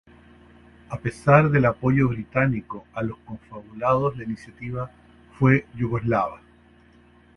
[0.89, 4.89] A pesar del apoyo británico a los confabulados, la iniciativa
[5.37, 6.41] fue yugoslava.